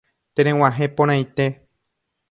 [0.35, 1.47] Tereg̃uahẽporãite